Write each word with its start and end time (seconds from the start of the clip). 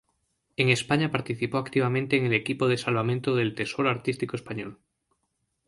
En 0.57 0.69
España 0.69 1.11
participó 1.11 1.59
activamente 1.59 2.17
en 2.17 2.25
el 2.25 2.33
equipo 2.33 2.67
de 2.67 2.79
salvamento 2.79 3.35
del 3.35 3.53
tesoro 3.53 3.91
artístico 3.91 4.35
español. 4.35 4.79